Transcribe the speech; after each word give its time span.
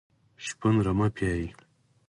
شپون 0.45 0.75
رمه 0.85 1.07
پيایي. 1.15 1.47